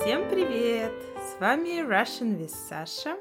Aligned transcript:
Всем 0.00 0.30
привет! 0.30 0.94
С 1.18 1.38
вами 1.38 1.86
Russian 1.86 2.38
with 2.38 2.54
Sasha. 2.70 3.18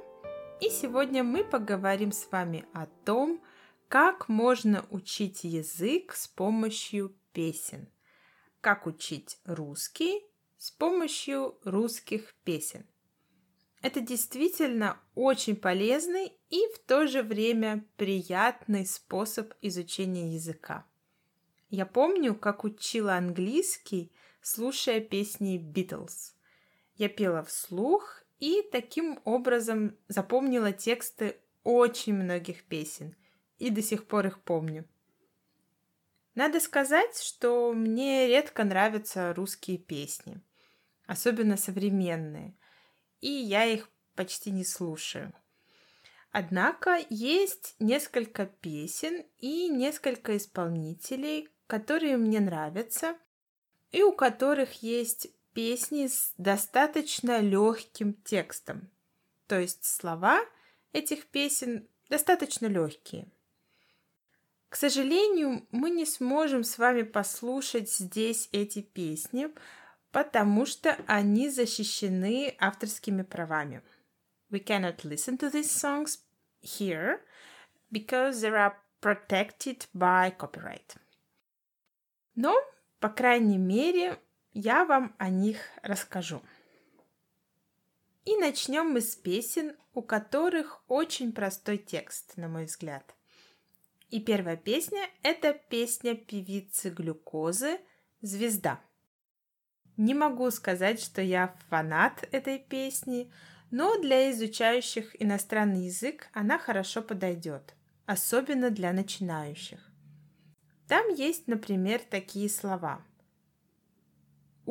И 0.62 0.70
сегодня 0.70 1.26
мы 1.26 1.44
поговорим 1.44 2.14
с 2.14 2.32
вами 2.32 2.66
о 2.74 2.86
том, 3.04 3.44
как 3.90 4.30
можно 4.30 4.86
учить 4.90 5.44
язык 5.44 6.14
с 6.14 6.30
помощью 6.30 7.18
песен. 7.34 7.90
Как 8.62 8.88
учить 8.88 9.40
русский 9.44 10.24
с 10.58 10.72
помощью 10.72 11.60
русских 11.66 12.34
песен. 12.46 12.86
Это 13.82 14.00
действительно 14.00 14.98
очень 15.16 15.58
полезный 15.58 16.32
и 16.50 16.62
в 16.74 16.80
то 16.80 17.08
же 17.08 17.24
время 17.24 17.86
приятный 17.98 18.86
способ 18.86 19.54
изучения 19.62 20.34
языка. 20.34 20.88
Я 21.70 21.86
помню, 21.86 22.36
как 22.36 22.64
учила 22.64 23.16
английский, 23.16 24.14
слушая 24.42 25.02
песни 25.02 25.60
Beatles. 25.60 26.39
Я 27.00 27.08
пела 27.08 27.44
вслух 27.44 28.26
и 28.40 28.62
таким 28.74 29.22
образом 29.24 29.98
запомнила 30.10 30.74
тексты 30.74 31.40
очень 31.64 32.14
многих 32.14 32.66
песен 32.66 33.16
и 33.58 33.70
до 33.70 33.82
сих 33.82 34.06
пор 34.06 34.28
их 34.28 34.44
помню. 34.44 34.86
Надо 36.36 36.60
сказать, 36.60 37.18
что 37.18 37.72
мне 37.72 38.28
редко 38.28 38.66
нравятся 38.66 39.34
русские 39.34 39.78
песни, 39.78 40.42
особенно 41.06 41.56
современные, 41.56 42.58
и 43.22 43.30
я 43.30 43.64
их 43.64 43.90
почти 44.16 44.52
не 44.52 44.66
слушаю. 44.66 45.34
Однако 46.32 47.00
есть 47.10 47.76
несколько 47.80 48.46
песен 48.46 49.26
и 49.38 49.70
несколько 49.70 50.36
исполнителей, 50.36 51.48
которые 51.66 52.18
мне 52.18 52.42
нравятся, 52.42 53.18
и 53.92 54.04
у 54.04 54.12
которых 54.12 54.84
есть 54.84 55.30
песни 55.60 56.08
с 56.08 56.34
достаточно 56.38 57.42
легким 57.42 58.14
текстом. 58.14 58.90
То 59.46 59.60
есть 59.60 59.84
слова 59.84 60.40
этих 60.94 61.26
песен 61.26 61.86
достаточно 62.08 62.68
легкие. 62.68 63.28
К 64.70 64.78
сожалению, 64.78 65.68
мы 65.72 65.90
не 65.90 66.06
сможем 66.06 66.64
с 66.64 66.78
вами 66.78 67.02
послушать 67.02 67.92
здесь 67.92 68.48
эти 68.54 68.82
песни, 68.82 69.50
потому 70.12 70.66
что 70.66 70.98
они 71.08 71.50
защищены 71.50 72.56
авторскими 72.58 73.24
правами. 73.24 73.82
We 74.50 74.64
cannot 74.64 75.04
listen 75.04 75.38
to 75.40 75.52
these 75.52 75.70
songs 75.70 76.20
here 76.62 77.20
because 77.92 78.40
they 78.40 78.50
are 78.54 78.76
protected 79.02 79.90
by 79.94 80.34
copyright. 80.38 80.96
Но, 82.36 82.56
по 83.02 83.10
крайней 83.10 83.58
мере, 83.58 84.18
я 84.54 84.86
вам 84.86 85.16
о 85.18 85.30
них 85.30 85.58
расскажу. 85.84 86.42
И 88.26 88.36
начнем 88.38 88.92
мы 88.92 89.02
с 89.02 89.16
песен, 89.16 89.76
у 89.94 90.02
которых 90.02 90.84
очень 90.88 91.32
простой 91.32 91.78
текст, 91.78 92.38
на 92.38 92.48
мой 92.48 92.66
взгляд. 92.66 93.16
И 94.10 94.20
первая 94.20 94.58
песня– 94.58 95.08
это 95.24 95.54
песня 95.54 96.16
певицы 96.16 96.90
Глюкозы 96.90 97.80
«Звезда». 98.22 98.82
Не 99.98 100.14
могу 100.14 100.50
сказать, 100.52 101.02
что 101.02 101.22
я 101.22 101.56
фанат 101.70 102.28
этой 102.32 102.58
песни, 102.58 103.32
но 103.70 104.00
для 104.00 104.32
изучающих 104.32 105.22
иностранный 105.22 105.86
язык 105.86 106.30
она 106.34 106.58
хорошо 106.58 107.02
подойдет, 107.02 107.76
особенно 108.06 108.70
для 108.70 108.94
начинающих. 108.94 109.80
Там 110.88 111.08
есть, 111.10 111.48
например, 111.48 112.02
такие 112.10 112.50
слова. 112.50 113.06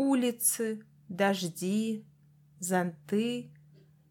Улицы, 0.01 0.87
дожди, 1.09 2.07
зонты, 2.61 3.51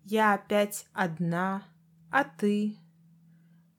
я 0.03 0.33
опять 0.33 0.85
одна, 0.91 1.63
а 2.11 2.25
ты. 2.25 2.75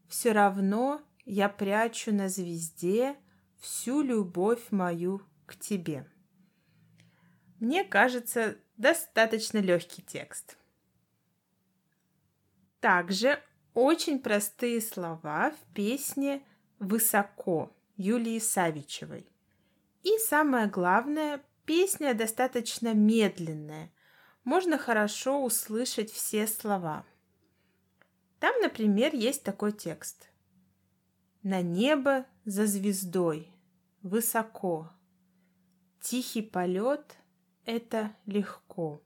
Все 0.09 0.33
равно 0.33 1.03
я 1.27 1.51
прячу 1.51 2.15
на 2.15 2.31
звезде 2.31 3.15
всю 3.61 4.01
любовь 4.01 4.71
мою 4.71 5.21
к 5.45 5.55
тебе. 5.57 6.11
Мне 7.61 7.85
кажется, 7.85 8.57
достаточно 8.79 9.59
легкий 9.59 10.01
текст. 10.01 10.57
Также 12.81 13.39
очень 13.75 14.19
простые 14.19 14.81
слова 14.81 15.51
в 15.51 15.75
песне 15.75 16.43
«Высоко» 16.79 17.77
Юлии 17.99 18.39
Савичевой. 18.39 19.29
И 20.03 20.17
самое 20.17 20.69
главное, 20.69 21.43
песня 21.69 22.15
достаточно 22.15 22.95
медленная. 22.95 23.93
Можно 24.43 24.79
хорошо 24.79 25.45
услышать 25.45 26.11
все 26.11 26.47
слова. 26.47 27.05
Там, 28.41 28.59
например, 28.62 29.15
есть 29.15 29.43
такой 29.43 29.73
текст. 29.73 30.31
На 31.43 31.61
небо 31.61 32.25
за 32.47 32.67
звездой, 32.67 33.53
высоко. 34.01 34.91
Тихий 36.01 36.41
полет— 36.41 37.19
это 37.67 38.17
легко. 38.25 39.05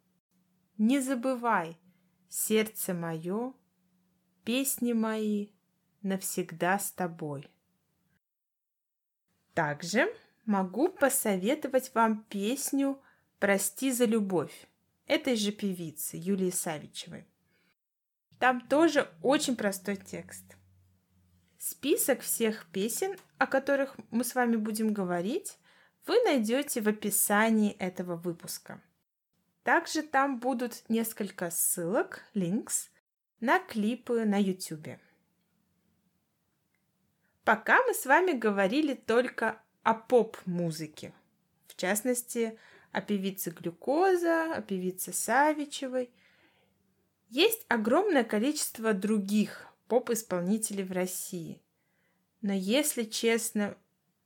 Не 0.78 1.00
забывай, 1.00 1.76
сердце 2.28 2.94
мое, 2.94 3.54
песни 4.44 4.92
мои 4.92 5.48
навсегда 6.02 6.78
с 6.78 6.92
тобой. 6.92 7.50
Также 9.52 10.14
могу 10.44 10.88
посоветовать 10.88 11.94
вам 11.94 12.24
песню 12.24 13.00
«Прости 13.38 13.92
за 13.92 14.04
любовь» 14.04 14.66
этой 15.06 15.36
же 15.36 15.52
певицы 15.52 16.16
Юлии 16.16 16.50
Савичевой. 16.50 17.26
Там 18.38 18.60
тоже 18.60 19.08
очень 19.22 19.56
простой 19.56 19.96
текст. 19.96 20.44
Список 21.58 22.22
всех 22.22 22.66
песен, 22.72 23.16
о 23.38 23.46
которых 23.46 23.96
мы 24.10 24.24
с 24.24 24.34
вами 24.34 24.56
будем 24.56 24.92
говорить, 24.92 25.58
вы 26.06 26.20
найдете 26.24 26.80
в 26.80 26.88
описании 26.88 27.72
этого 27.72 28.16
выпуска. 28.16 28.80
Также 29.62 30.02
там 30.02 30.40
будут 30.40 30.82
несколько 30.88 31.50
ссылок, 31.50 32.24
links 32.34 32.88
на 33.38 33.60
клипы 33.60 34.24
на 34.24 34.40
YouTube. 34.40 34.98
Пока 37.44 37.80
мы 37.84 37.94
с 37.94 38.06
вами 38.06 38.32
говорили 38.32 38.94
только 38.94 39.61
о 39.82 39.94
поп-музыке. 39.94 41.12
В 41.66 41.76
частности, 41.76 42.58
о 42.92 43.00
певице 43.00 43.50
Глюкоза, 43.50 44.54
о 44.54 44.62
певице 44.62 45.12
Савичевой. 45.12 46.10
Есть 47.28 47.64
огромное 47.68 48.24
количество 48.24 48.92
других 48.92 49.66
поп-исполнителей 49.88 50.84
в 50.84 50.92
России. 50.92 51.60
Но, 52.42 52.52
если 52.52 53.04
честно, 53.04 53.76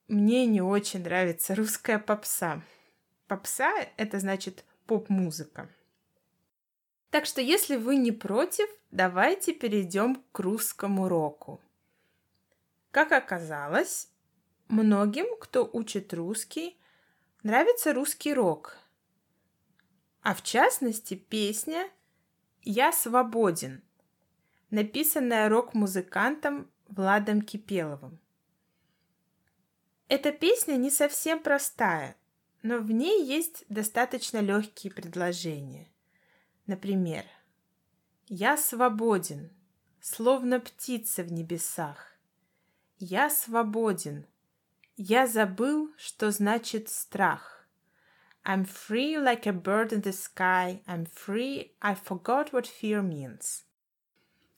мне 0.09 0.47
не 0.47 0.61
очень 0.61 1.03
нравится 1.03 1.55
русская 1.55 1.99
попса. 1.99 2.63
Попса— 3.29 3.73
это 3.97 4.19
значит 4.19 4.65
поп-музыка. 4.87 5.69
Так 7.11 7.27
что, 7.27 7.41
если 7.41 7.77
вы 7.77 7.97
не 7.97 8.13
против, 8.13 8.69
давайте 8.91 9.53
перейдем 9.53 10.23
к 10.33 10.41
русскому 10.41 11.09
року. 11.09 11.61
Как 12.91 13.13
оказалось, 13.13 14.09
многим, 14.69 15.27
кто 15.41 15.69
учит 15.73 16.13
русский, 16.15 16.79
нравится 17.43 17.93
русский 17.93 18.35
рок. 18.35 18.79
А 20.23 20.35
в 20.35 20.43
частности, 20.43 21.15
песня 21.15 21.89
«Я 22.63 22.93
свободен», 22.93 23.83
написанная 24.71 25.49
рок-музыкантом 25.49 26.71
Владом 26.89 27.43
Кипеловым. 27.43 28.19
Эта 30.09 30.33
песня 30.33 30.75
не 30.77 30.91
совсем 30.91 31.43
простая, 31.43 32.17
но 32.63 32.79
в 32.79 32.91
ней 32.91 33.25
есть 33.25 33.65
достаточно 33.69 34.39
легкие 34.39 34.93
предложения. 34.93 35.89
Например, 36.67 37.25
«Я 38.29 38.57
свободен, 38.57 39.51
словно 40.01 40.61
птица 40.61 41.25
в 41.25 41.33
небесах. 41.33 42.17
Я 42.99 43.29
свободен. 43.29 44.27
Я 44.97 45.27
забыл, 45.27 45.93
что 45.99 46.31
значит 46.31 46.89
страх. 46.89 47.69
I'm 48.47 48.65
free 48.65 49.19
like 49.19 49.47
a 49.47 49.53
bird 49.53 49.93
in 49.93 50.03
the 50.03 50.13
sky. 50.13 50.81
I'm 50.87 51.07
free. 51.07 51.73
I 51.83 51.95
forgot 51.95 52.51
what 52.53 52.65
fear 52.65 53.03
means. 53.03 53.65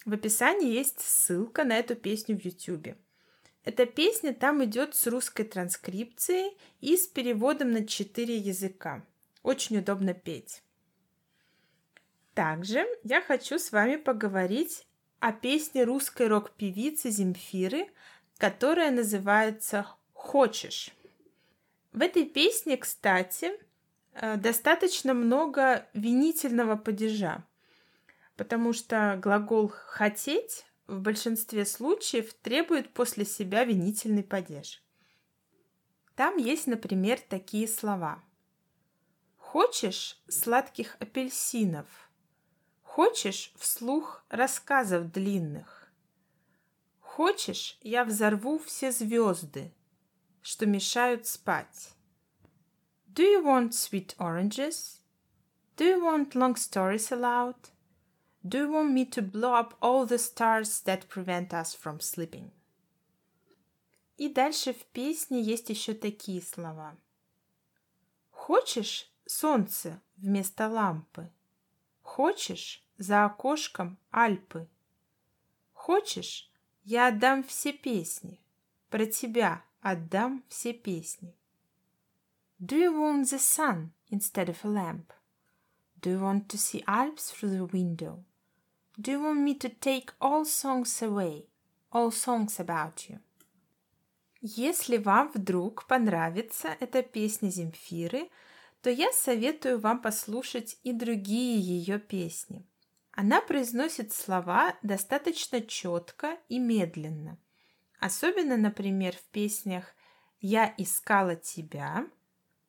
В 0.05 0.13
описании 0.13 0.71
есть 0.71 1.01
ссылка 1.01 1.65
на 1.65 1.77
эту 1.77 1.97
песню 1.97 2.39
в 2.39 2.45
YouTube. 2.45 2.97
Эта 3.65 3.85
песня 3.85 4.33
там 4.33 4.63
идет 4.65 4.95
с 4.95 5.09
русской 5.09 5.43
транскрипцией 5.43 6.57
и 6.81 6.97
с 6.97 7.09
переводом 7.09 7.73
на 7.73 7.85
четыре 7.85 8.37
языка. 8.37 9.05
Очень 9.43 9.79
удобно 9.79 10.15
петь. 10.15 10.63
Также 12.35 12.87
я 13.03 13.21
хочу 13.21 13.59
с 13.59 13.73
вами 13.73 13.97
поговорить 13.97 14.87
о 15.19 15.33
песне 15.33 15.83
русской 15.83 16.29
рок-певицы 16.29 17.11
Земфиры 17.11 17.89
которая 18.39 18.93
называется 18.93 19.87
«Хочешь». 20.29 20.91
В 21.91 22.03
этой 22.03 22.27
песне, 22.27 22.77
кстати, 22.77 23.51
э, 24.13 24.37
достаточно 24.37 25.15
много 25.15 25.89
винительного 25.95 26.77
падежа, 26.77 27.47
потому 28.37 28.75
что 28.75 29.19
глагол 29.23 29.69
«хотеть» 29.69 30.67
в 30.87 31.01
большинстве 31.01 31.65
случаев 31.65 32.35
требует 32.35 32.93
после 32.93 33.25
себя 33.25 33.65
винительный 33.65 34.23
падеж. 34.23 34.83
Там 36.15 36.37
есть, 36.37 36.67
например, 36.67 37.19
такие 37.27 37.67
слова. 37.67 38.23
«Хочешь 39.39 40.23
сладких 40.29 40.97
апельсинов?» 41.01 41.87
«Хочешь 42.83 43.51
вслух 43.57 44.27
рассказов 44.29 45.11
длинных?» 45.11 45.91
«Хочешь, 47.01 47.79
я 47.81 48.05
взорву 48.05 48.59
все 48.59 48.93
звезды, 48.93 49.73
что 50.49 50.65
мешают 50.65 51.27
спать?» 51.27 51.93
Do 53.07 53.23
you 53.23 53.45
want 53.45 53.75
sweet 53.75 54.15
oranges? 54.19 55.03
Do 55.77 55.85
you 55.85 56.03
want 56.03 56.35
long 56.35 56.57
stories 56.57 57.13
aloud? 57.13 57.57
Do 58.43 58.61
you 58.61 58.71
want 58.71 58.93
me 58.95 59.05
to 59.11 59.21
blow 59.21 59.53
up 59.53 59.77
all 59.83 60.07
the 60.07 60.17
stars 60.17 60.81
that 60.87 61.11
prevent 61.11 61.53
us 61.53 61.75
from 61.75 62.01
sleeping? 62.01 62.51
И 64.17 64.31
дальше 64.31 64.73
в 64.73 64.87
песне 64.87 65.43
есть 65.43 65.69
еще 65.69 65.93
такие 65.93 66.41
слова. 66.41 66.97
Хочешь 68.31 69.13
солнце 69.27 70.01
вместо 70.17 70.67
лампы? 70.67 71.31
Хочешь 72.01 72.83
за 72.97 73.27
окошком 73.27 73.99
Альпы? 74.11 74.67
Хочешь, 75.75 76.51
я 76.85 77.09
отдам 77.09 77.43
все 77.45 77.75
песни, 77.75 78.41
про 78.89 79.05
тебя 79.05 79.63
отдам 79.81 80.45
все 80.49 80.73
песни. 80.73 81.35
Do 82.61 82.77
you 82.77 82.93
want 82.93 83.31
the 83.31 83.39
sun 83.39 83.93
instead 84.11 84.49
of 84.49 84.65
a 84.65 84.69
lamp? 84.69 85.13
Do 86.01 86.11
you 86.11 86.21
want 86.21 86.49
to 86.49 86.59
see 86.59 86.83
Alps 86.87 87.31
through 87.31 87.51
the 87.51 87.65
window? 87.65 88.25
Do 89.01 89.13
you 89.13 89.21
want 89.21 89.41
me 89.41 89.55
to 89.55 89.69
take 89.69 90.13
all 90.21 90.45
songs 90.45 91.01
away, 91.03 91.47
all 91.93 92.11
songs 92.11 92.59
about 92.59 93.09
you? 93.09 93.21
Если 94.41 94.97
вам 94.97 95.31
вдруг 95.33 95.87
понравится 95.87 96.77
эта 96.81 97.03
песня 97.03 97.49
Земфиры, 97.49 98.29
то 98.83 98.91
я 98.91 99.13
советую 99.13 99.81
вам 99.81 100.01
послушать 100.01 100.79
и 100.85 100.93
другие 100.93 101.61
ее 101.61 101.99
песни. 101.99 102.65
Она 103.13 103.41
произносит 103.41 104.13
слова 104.13 104.77
достаточно 104.83 105.61
четко 105.61 106.39
и 106.49 106.61
медленно. 106.61 107.39
Особенно, 108.01 108.57
например, 108.57 109.17
в 109.17 109.25
песнях 109.25 109.95
«Я 110.41 110.73
искала 110.79 111.35
тебя», 111.35 112.07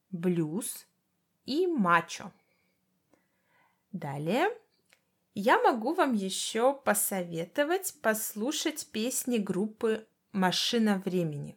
блюз 0.10 0.88
и 1.46 1.68
мачо. 1.68 2.32
Далее 3.92 4.50
я 5.36 5.62
могу 5.62 5.94
вам 5.94 6.14
еще 6.14 6.74
посоветовать 6.74 7.96
послушать 8.02 8.88
песни 8.92 9.38
группы 9.38 10.08
«Машина 10.32 11.02
времени». 11.06 11.56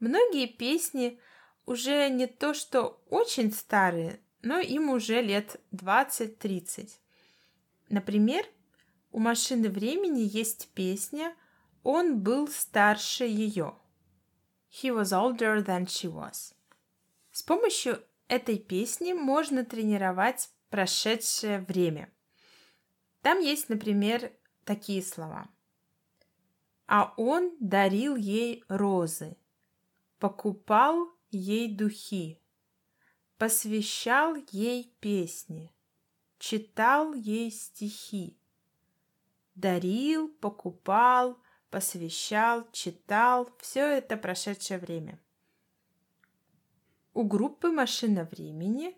Многие 0.00 0.46
песни 0.46 1.20
уже 1.64 2.08
не 2.10 2.26
то 2.26 2.52
что 2.52 3.02
очень 3.08 3.52
старые, 3.52 4.20
но 4.42 4.58
им 4.58 4.90
уже 4.90 5.22
лет 5.22 5.60
20-30. 5.72 6.90
Например, 7.88 8.44
у 9.12 9.20
«Машины 9.20 9.68
времени» 9.68 10.20
есть 10.20 10.68
песня 10.74 11.34
«Он 11.88 12.18
был 12.18 12.48
старше 12.48 13.26
ее». 13.26 13.76
He 14.68 14.90
was 14.90 15.12
older 15.12 15.64
than 15.64 15.86
she 15.86 16.12
was. 16.12 16.52
С 17.30 17.44
помощью 17.44 18.02
этой 18.26 18.58
песни 18.58 19.12
можно 19.12 19.64
тренировать 19.64 20.50
прошедшее 20.68 21.60
время. 21.60 22.12
Там 23.22 23.38
есть, 23.38 23.68
например, 23.68 24.32
такие 24.64 25.00
слова. 25.00 25.48
А 26.88 27.14
он 27.16 27.56
дарил 27.60 28.16
ей 28.16 28.64
розы, 28.66 29.36
покупал 30.18 31.08
ей 31.30 31.72
духи, 31.72 32.42
посвящал 33.38 34.34
ей 34.50 34.92
песни, 34.98 35.72
читал 36.40 37.14
ей 37.14 37.52
стихи, 37.52 38.36
дарил, 39.54 40.26
покупал, 40.40 41.38
посвящал, 41.70 42.66
читал, 42.72 43.50
все 43.60 43.86
это 43.98 44.16
прошедшее 44.16 44.78
время. 44.78 45.20
У 47.14 47.24
группы 47.24 47.70
«Машина 47.70 48.24
времени» 48.24 48.96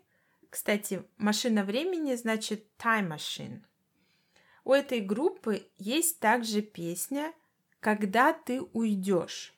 Кстати, 0.49 1.03
машина 1.17 1.63
времени 1.63 2.15
значит 2.15 2.65
time 2.77 3.09
machine. 3.15 3.63
У 4.63 4.73
этой 4.73 4.99
группы 4.99 5.69
есть 5.77 6.19
также 6.19 6.61
песня 6.61 7.33
«Когда 7.79 8.33
ты 8.33 8.61
уйдешь», 8.61 9.53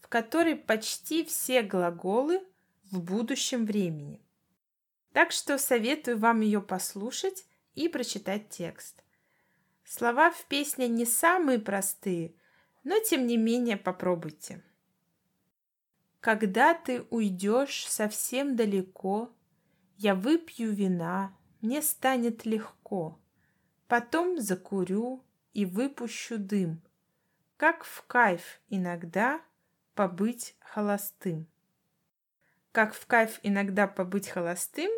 в 0.00 0.08
которой 0.08 0.56
почти 0.56 1.24
все 1.24 1.62
глаголы 1.62 2.42
в 2.90 3.02
будущем 3.02 3.64
времени. 3.64 4.20
Так 5.12 5.32
что 5.32 5.58
советую 5.58 6.18
вам 6.18 6.40
ее 6.40 6.60
послушать 6.60 7.46
и 7.74 7.88
прочитать 7.88 8.50
текст. 8.50 9.02
Слова 9.84 10.30
в 10.30 10.46
песне 10.46 10.88
не 10.88 11.04
самые 11.04 11.58
простые, 11.58 12.34
но 12.84 12.98
тем 13.00 13.26
не 13.26 13.36
менее 13.36 13.76
попробуйте. 13.76 14.62
Когда 16.20 16.72
ты 16.72 17.02
уйдешь 17.10 17.86
совсем 17.86 18.56
далеко, 18.56 19.30
Я 19.96 20.16
выпью 20.16 20.72
вина, 20.72 21.36
мне 21.60 21.80
станет 21.80 22.44
легко. 22.44 23.20
Потом 23.86 24.40
закурю 24.40 25.22
и 25.52 25.64
выпущу 25.64 26.36
дым. 26.36 26.82
Как 27.56 27.84
в 27.84 28.02
кайф 28.06 28.60
иногда 28.68 29.40
побыть 29.94 30.56
холостым. 30.58 31.46
Как 32.72 32.92
в 32.92 33.06
кайф 33.06 33.38
иногда 33.44 33.86
побыть 33.86 34.28
холостым, 34.28 34.90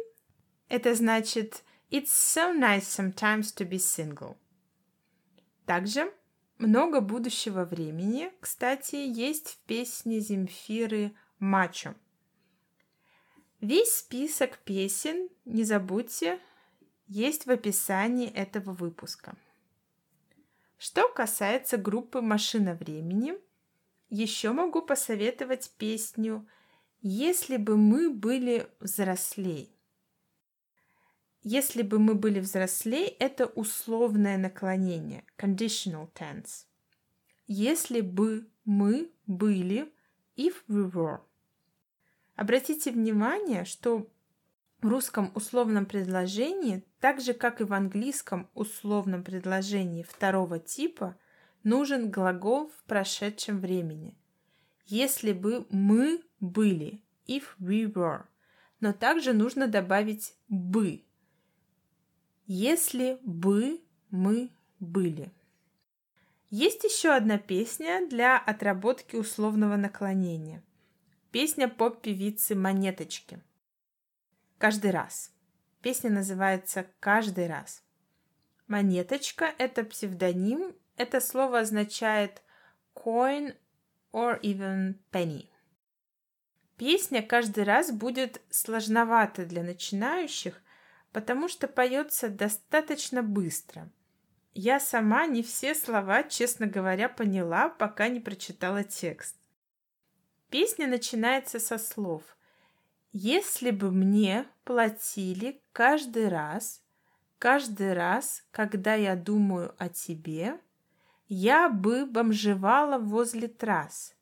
это 0.69 0.95
значит 0.95 1.63
It's 1.91 2.07
so 2.07 2.59
nice 2.59 2.87
sometimes 2.87 3.55
to 3.57 3.69
be 3.69 3.79
single. 3.79 4.37
Также 5.67 6.13
много 6.59 7.01
будущего 7.01 7.65
времени, 7.65 8.33
кстати, 8.41 8.95
есть 8.95 9.49
в 9.49 9.59
песне 9.67 10.21
Земфиры 10.21 11.13
«Мачо». 11.39 11.95
Весь 13.61 13.99
список 13.99 14.59
песен, 14.59 15.29
не 15.45 15.65
забудьте, 15.65 16.39
есть 17.09 17.47
в 17.47 17.51
описании 17.51 18.31
этого 18.31 18.73
выпуска. 18.73 19.35
Что 20.79 21.09
касается 21.09 21.77
группы 21.79 22.21
«Машина 22.21 22.75
времени», 22.75 23.35
еще 24.09 24.53
могу 24.53 24.83
посоветовать 24.83 25.73
песню 25.79 26.47
«Если 27.03 27.57
бы 27.57 27.77
мы 27.77 28.11
были 28.11 28.69
взрослей». 28.79 29.76
Если 31.49 31.83
бы 31.83 32.01
мы 32.01 32.17
были 32.17 32.41
взрослей, 32.41 33.07
это 33.21 33.47
условное 33.47 34.37
наклонение, 34.37 35.23
conditional 35.39 36.11
tense. 36.13 36.65
Если 37.47 38.01
бы 38.01 38.49
мы 38.65 39.13
были, 39.29 39.93
if 40.37 40.55
we 40.67 40.91
were. 40.91 41.21
Обратите 42.35 42.91
внимание, 42.91 43.65
что 43.65 44.09
в 44.83 44.89
русском 44.89 45.31
условном 45.37 45.87
предложении, 45.87 46.83
так 46.99 47.21
же 47.21 47.33
как 47.33 47.61
и 47.61 47.65
в 47.65 47.73
английском 47.73 48.51
условном 48.55 49.23
предложении 49.23 50.03
второго 50.03 50.59
типа, 50.59 51.17
нужен 51.63 52.11
глагол 52.11 52.73
в 52.77 52.83
прошедшем 52.89 53.61
времени. 53.61 54.19
Если 54.87 55.33
бы 55.33 55.65
мы 55.71 56.25
были, 56.41 57.05
if 57.29 57.45
we 57.61 57.85
were, 57.85 58.25
но 58.81 58.93
также 58.93 59.33
нужно 59.33 59.69
добавить 59.69 60.35
бы, 60.49 61.06
если 62.47 63.19
бы 63.23 63.81
мы 64.11 64.51
были. 64.79 65.33
Есть 66.49 66.85
еще 66.85 67.11
одна 67.11 67.39
песня 67.39 68.07
для 68.09 68.39
отработки 68.39 69.17
условного 69.17 69.77
наклонения. 69.77 70.63
Песня 71.33 71.69
поп-певицы 71.69 72.55
Монеточки. 72.55 73.41
Каждый 74.59 74.93
раз. 74.93 75.33
Песня 75.83 76.11
называется 76.11 76.87
«Каждый 77.01 77.49
раз». 77.49 77.83
Монеточка– 78.69 79.53
это 79.59 79.85
псевдоним. 79.85 80.75
Это 80.97 81.21
слово 81.21 81.61
означает 81.61 82.43
coin 82.95 83.55
or 84.13 84.41
even 84.41 84.95
penny. 85.13 85.49
Песня 86.77 87.23
каждый 87.23 87.65
раз 87.65 87.93
будет 87.93 88.41
сложновата 88.51 89.47
для 89.47 89.63
начинающих, 89.63 90.61
потому 91.13 91.49
что 91.49 91.69
поется 91.69 92.29
достаточно 92.29 93.23
быстро. 93.23 93.91
Я 94.55 94.81
сама 94.81 95.27
не 95.27 95.43
все 95.43 95.75
слова, 95.75 96.23
честно 96.23 96.67
говоря, 96.67 97.09
поняла, 97.09 97.69
пока 97.69 98.09
не 98.09 98.21
прочитала 98.21 98.85
текст. 98.85 99.37
Песня 100.51 100.87
начинается 100.87 101.59
со 101.59 101.77
слов 101.77 102.23
Если 103.13 103.71
бы 103.71 103.91
мне 103.91 104.47
платили 104.65 105.61
каждый 105.73 106.29
раз, 106.29 106.83
каждый 107.39 107.93
раз, 107.93 108.45
когда 108.51 108.95
я 108.95 109.17
думаю 109.17 109.75
о 109.79 109.89
тебе, 109.89 110.59
я 111.29 111.69
бы 111.69 112.07
бомжевала 112.07 112.99
возле 112.99 113.49
трасс. 113.49 114.15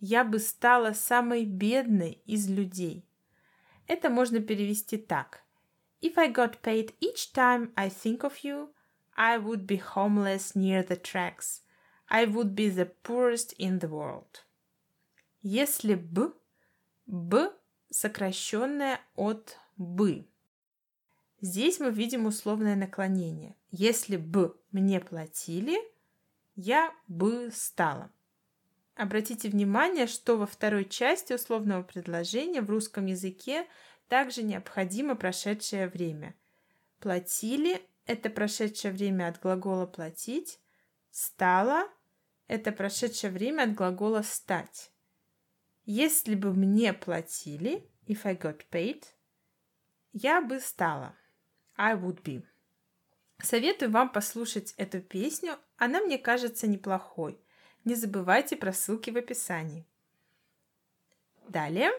Я 0.00 0.24
бы 0.24 0.38
стала 0.38 0.92
самой 0.92 1.44
бедной 1.44 2.20
из 2.26 2.48
людей. 2.48 3.04
Это 3.86 4.10
можно 4.10 4.40
перевести 4.40 4.96
так. 4.96 5.42
If 6.00 6.16
I 6.16 6.28
got 6.28 6.62
paid 6.62 6.92
each 7.00 7.32
time 7.32 7.72
I 7.76 7.88
think 7.88 8.22
of 8.24 8.44
you, 8.44 8.68
I 9.16 9.36
would 9.38 9.66
be 9.66 9.76
homeless 9.76 10.54
near 10.54 10.82
the 10.82 10.96
tracks. 10.96 11.62
I 12.08 12.24
would 12.24 12.54
be 12.54 12.68
the 12.68 12.86
poorest 12.86 13.52
in 13.58 13.80
the 13.80 13.88
world. 13.88 14.44
Если 15.42 15.94
б, 15.94 16.32
б 17.06 17.50
сокращенное 17.90 19.00
от 19.16 19.56
бы. 19.76 20.26
Здесь 21.40 21.80
мы 21.80 21.90
видим 21.90 22.26
условное 22.26 22.76
наклонение. 22.76 23.56
Если 23.70 24.16
бы 24.16 24.56
мне 24.72 25.00
платили, 25.00 25.78
я 26.56 26.92
бы 27.06 27.50
стала. 27.52 28.10
Обратите 28.94 29.48
внимание, 29.48 30.08
что 30.08 30.36
во 30.36 30.46
второй 30.46 30.84
части 30.84 31.32
условного 31.32 31.82
предложения 31.82 32.60
в 32.60 32.70
русском 32.70 33.06
языке 33.06 33.66
также 34.08 34.42
необходимо 34.42 35.14
прошедшее 35.14 35.88
время. 35.88 36.34
Платили– 37.00 37.82
это 38.06 38.30
прошедшее 38.30 38.92
время 38.92 39.28
от 39.28 39.40
глагола 39.40 39.86
«платить», 39.86 40.58
стало– 41.10 41.88
это 42.48 42.72
прошедшее 42.72 43.30
время 43.30 43.64
от 43.64 43.74
глагола 43.74 44.22
«стать». 44.22 44.90
Если 45.84 46.34
бы 46.34 46.52
мне 46.52 46.92
платили, 46.92 47.88
if 48.06 48.20
I 48.24 48.34
got 48.34 48.62
paid, 48.70 49.04
я 50.12 50.42
бы 50.42 50.60
стала. 50.60 51.14
I 51.76 51.94
would 51.94 52.22
be. 52.22 52.44
Советую 53.40 53.90
вам 53.92 54.10
послушать 54.10 54.74
эту 54.76 55.00
песню, 55.00 55.56
она 55.76 56.00
мне 56.00 56.18
кажется 56.18 56.66
неплохой. 56.66 57.40
Не 57.84 57.94
забывайте 57.94 58.56
про 58.56 58.72
ссылки 58.72 59.10
в 59.10 59.16
описании. 59.16 59.86
Далее. 61.48 61.90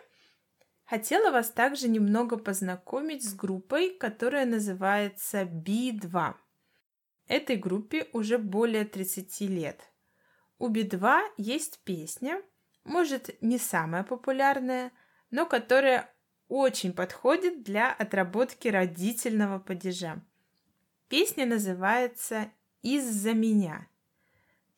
Хотела 0.89 1.29
вас 1.29 1.51
также 1.51 1.87
немного 1.87 2.35
познакомить 2.35 3.23
с 3.23 3.35
группой, 3.35 3.91
которая 3.91 4.47
называется 4.47 5.43
B2. 5.43 6.33
Этой 7.27 7.57
группе 7.57 8.07
уже 8.11 8.39
более 8.39 8.85
30 8.85 9.41
лет. 9.41 9.81
У 10.57 10.67
B2 10.67 11.25
есть 11.37 11.79
песня, 11.83 12.41
может 12.85 13.39
не 13.43 13.59
самая 13.59 14.03
популярная, 14.03 14.91
но 15.29 15.45
которая 15.45 16.11
очень 16.47 16.93
подходит 16.93 17.61
для 17.61 17.93
отработки 17.93 18.67
родительного 18.67 19.59
падежа. 19.59 20.25
Песня 21.07 21.45
называется 21.45 22.51
«Из-за 22.81 23.33
меня». 23.33 23.87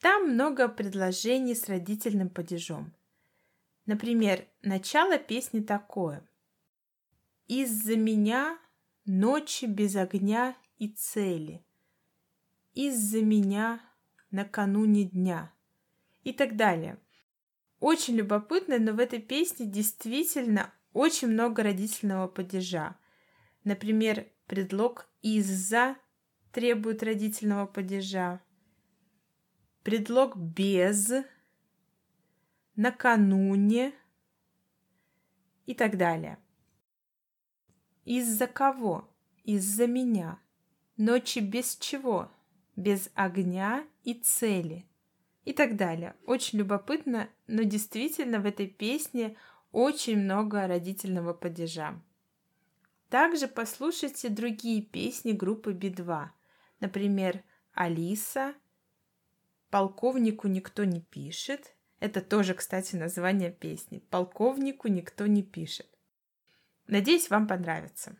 Там 0.01 0.33
много 0.33 0.67
предложений 0.67 1.55
с 1.55 1.69
родительным 1.69 2.29
падежом. 2.29 2.93
Например, 3.91 4.47
начало 4.61 5.17
песни 5.17 5.59
такое. 5.59 6.25
«Из-за 7.47 7.97
меня 7.97 8.57
ночи 9.03 9.65
без 9.65 9.97
огня 9.97 10.55
и 10.77 10.87
цели. 10.87 11.65
Из-за 12.73 13.21
меня 13.21 13.81
накануне 14.29 15.03
дня» 15.03 15.51
и 16.23 16.31
так 16.31 16.55
далее– 16.55 16.99
очень 17.81 18.15
любопытно, 18.15 18.79
но 18.79 18.93
в 18.93 18.99
этой 18.99 19.19
песне 19.19 19.65
действительно 19.65 20.73
очень 20.93 21.27
много 21.27 21.61
родительного 21.61 22.29
падежа. 22.29 22.95
Например, 23.65 24.25
предлог 24.47 25.09
«из-за» 25.21 25.97
требует 26.53 27.03
родительного 27.03 27.65
падежа. 27.65 28.39
Предлог 29.83 30.37
«без», 30.37 31.11
«накануне» 32.81 33.93
и 35.65 35.73
так 35.73 35.97
далее. 35.97 36.39
Из-за 38.05 38.47
кого? 38.47 39.07
Из-за 39.43 39.87
меня. 39.87 40.39
Ночи 40.97 41.39
без 41.39 41.75
чего? 41.77 42.31
Без 42.75 43.09
огня 43.13 43.85
и 44.03 44.13
цели– 44.15 44.85
и 45.45 45.53
так 45.53 45.75
далее. 45.75 46.15
Очень 46.25 46.59
любопытно, 46.59 47.29
но 47.47 47.63
действительно 47.63 48.39
в 48.39 48.45
этой 48.45 48.67
песне 48.67 49.35
очень 49.71 50.17
много 50.17 50.67
родительного 50.67 51.33
падежа. 51.33 51.99
Также 53.09 53.47
послушайте 53.47 54.29
другие 54.29 54.81
песни 54.81 55.31
группы 55.31 55.73
Би-2. 55.73 56.29
Например, 56.79 57.43
«Алиса», 57.73 58.53
«Полковнику 59.69 60.47
никто 60.47 60.83
не 60.83 61.01
пишет». 61.01 61.75
Это 62.01 62.19
тоже, 62.19 62.55
кстати, 62.55 62.95
название 62.95 63.51
песни. 63.51 63.99
«Полковнику 64.09 64.87
никто 64.87 65.27
не 65.27 65.43
пишет». 65.43 65.87
Надеюсь, 66.87 67.29
вам 67.29 67.47
понравится. 67.47 68.17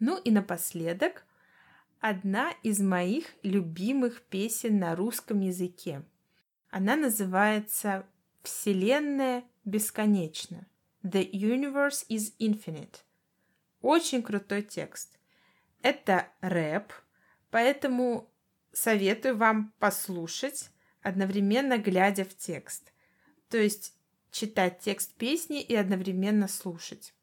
Ну 0.00 0.18
и 0.18 0.30
напоследок– 0.30 1.26
одна 2.00 2.50
из 2.64 2.80
моих 2.80 3.26
любимых 3.44 4.22
песен 4.22 4.78
на 4.78 4.96
русском 4.96 5.40
языке. 5.40 6.02
Она 6.70 6.96
называется 6.96 8.06
«Вселенная 8.42 9.44
бесконечна». 9.64 10.66
The 11.04 11.30
universe 11.30 12.06
is 12.08 12.32
infinite. 12.40 13.02
Очень 13.82 14.22
крутой 14.22 14.62
текст. 14.62 15.18
Это 15.82 16.28
рэп, 16.40 16.92
поэтому 17.50 18.32
советую 18.72 19.36
вам 19.36 19.74
послушать, 19.78 20.71
одновременно 21.02 21.78
глядя 21.78 22.24
в 22.24 22.36
текст. 22.36 22.92
То 23.48 23.58
есть 23.58 23.94
читать 24.30 24.80
текст 24.80 25.14
песни 25.14 25.60
и 25.62 25.74
одновременно 25.74 26.48
слушать. 26.48 27.14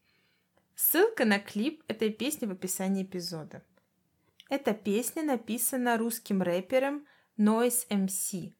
Ссылка 0.75 1.25
на 1.25 1.39
клип 1.39 1.83
этой 1.87 2.09
песни 2.09 2.45
в 2.45 2.51
описании 2.51 3.03
эпизода. 3.03 3.63
Эта 4.49 4.73
песня 4.73 5.23
написана 5.23 5.97
русским 5.97 6.41
рэпером 6.41 7.05
Noise 7.37 7.87
MC. 7.89 8.53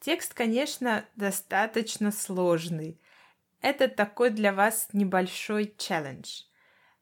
Текст, 0.00 0.34
конечно, 0.34 1.04
достаточно 1.16 2.12
сложный. 2.12 3.00
Это 3.60 3.88
такой 3.88 4.30
для 4.30 4.52
вас 4.52 4.88
небольшой 4.92 5.74
челлендж. 5.76 6.42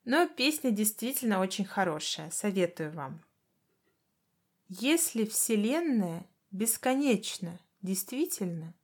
Но 0.05 0.29
песня 0.29 0.71
действительно 0.71 1.41
очень 1.41 1.65
хорошая, 1.65 2.31
советую 2.31 2.93
вам. 2.93 3.23
Если 4.69 5.25
Вселенная 5.25 6.27
бесконечна, 6.57 7.61
действительно, 7.83 8.75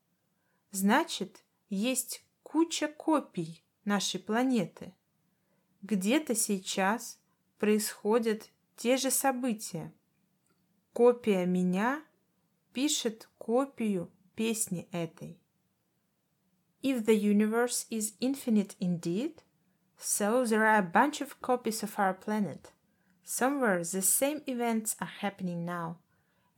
значит, 0.71 1.43
есть 1.71 2.25
куча 2.43 2.87
копий 2.88 3.64
нашей 3.85 4.21
планеты. 4.21 4.95
Где-то 5.81 6.35
сейчас 6.35 7.19
происходят 7.59 8.50
те 8.76 8.97
же 8.97 9.11
события. 9.11 9.93
Копия 10.93 11.47
меня 11.47 12.02
пишет 12.73 13.29
копию 13.38 14.11
песни 14.37 14.87
этой. 14.93 15.38
If 16.83 17.07
the 17.07 17.17
universe 17.17 17.87
is 17.91 18.14
infinite 18.21 18.76
indeed, 18.81 19.43
so 19.99 20.45
there 20.45 20.64
are 20.67 20.79
a 20.79 20.83
bunch 20.83 21.23
of 21.23 21.41
copies 21.41 21.83
of 21.83 21.99
our 21.99 22.12
planet. 22.12 22.73
Somewhere 23.25 23.83
the 23.83 24.02
same 24.02 24.43
events 24.47 24.95
are 25.00 25.11
happening 25.23 25.64
now. 25.64 26.01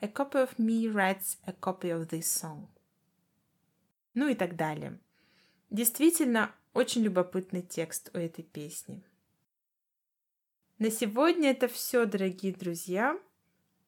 A 0.05 0.07
copy 0.07 0.39
of 0.39 0.59
me 0.59 0.87
writes 0.87 1.39
a 1.47 1.53
copy 1.55 1.89
of 1.89 2.09
this 2.11 2.27
song. 2.27 2.69
Ну 4.13 4.29
и 4.29 4.35
так 4.35 4.55
далее. 4.55 5.01
Действительно, 5.71 6.55
очень 6.75 7.05
любопытный 7.05 7.63
текст 7.63 8.11
у 8.13 8.19
этой 8.19 8.45
песни. 8.45 9.03
На 10.79 10.91
сегодня 10.91 11.53
это 11.53 11.69
все, 11.69 12.05
дорогие 12.05 12.53
друзья. 12.53 13.19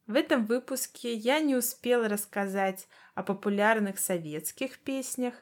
В 0.07 0.15
этом 0.15 0.47
выпуске 0.47 1.13
я 1.13 1.39
не 1.41 1.55
успела 1.55 2.09
рассказать 2.09 2.89
о 3.15 3.23
популярных 3.23 3.99
советских 3.99 4.79
песнях, 4.79 5.35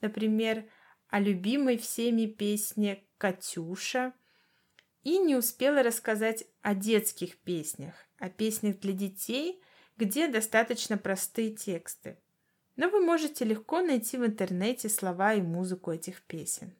например, 0.00 0.68
о 1.06 1.20
любимой 1.20 1.78
всеми 1.78 2.26
песне 2.26 3.04
«Катюша», 3.18 4.12
и 5.04 5.18
не 5.18 5.36
успела 5.36 5.84
рассказать 5.84 6.46
о 6.62 6.74
детских 6.74 7.38
песнях, 7.38 7.94
о 8.18 8.28
песнях 8.28 8.80
для 8.80 8.92
детей, 8.92 9.62
где 9.96 10.28
достаточно 10.28 10.98
простые 10.98 11.50
тексты. 11.54 12.18
Но 12.76 12.88
вы 12.88 13.00
можете 13.00 13.44
легко 13.44 13.80
найти 13.80 14.18
в 14.18 14.26
интернете 14.26 14.88
слова 14.88 15.34
и 15.34 15.42
музыку 15.42 15.92
этих 15.92 16.22
песен. 16.22 16.74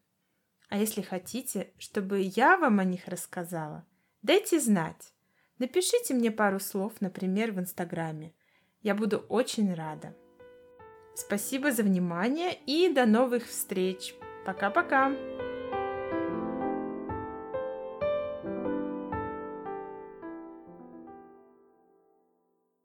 А 0.68 0.78
если 0.78 1.00
хотите, 1.00 1.73
чтобы 1.78 2.20
я 2.20 2.56
вам 2.58 2.80
о 2.80 2.85
них 2.85 3.08
рассказала– 3.08 3.87
Дайте 4.26 4.58
знать. 4.58 5.14
Напишите 5.61 6.12
мне 6.12 6.32
пару 6.32 6.58
слов, 6.58 6.94
например, 6.99 7.52
в 7.52 7.61
Инстаграме. 7.61 8.35
Я 8.82 8.96
буду 8.96 9.18
очень 9.18 9.73
рада. 9.73 10.16
Спасибо 11.14 11.70
за 11.70 11.85
внимание 11.85 12.58
и 12.66 12.92
до 12.92 13.06
новых 13.06 13.46
встреч. 13.46 14.16
Пока-пока. 14.44 15.35